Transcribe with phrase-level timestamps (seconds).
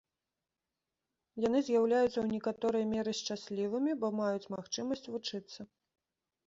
[1.47, 5.59] Яны з'яўляюцца ў некаторай меры шчаслівымі, бо маюць магчымасць вучыцца.